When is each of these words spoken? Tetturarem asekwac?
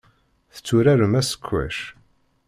Tetturarem 0.53 1.13
asekwac? 1.19 1.77